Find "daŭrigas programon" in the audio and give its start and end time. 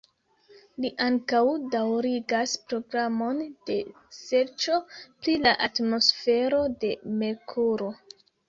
1.75-3.43